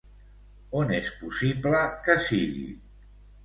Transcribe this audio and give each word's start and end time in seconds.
On 0.79 0.93
és 0.95 1.11
possible 1.21 1.85
que 2.09 2.19
sigui? 2.27 2.69